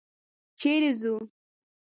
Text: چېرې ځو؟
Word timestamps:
چېرې 0.59 0.91
ځو؟ 0.99 1.15